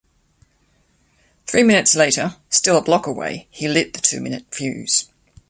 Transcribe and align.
Three 1.45 1.61
minutes 1.61 1.93
later, 1.95 2.37
still 2.49 2.75
a 2.75 2.81
block 2.81 3.05
away, 3.05 3.45
he 3.51 3.67
lit 3.67 3.93
the 3.93 4.01
two-minute 4.01 4.45
fuse. 4.49 5.07